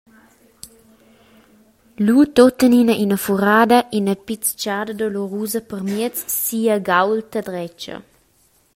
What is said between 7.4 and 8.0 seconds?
dretga.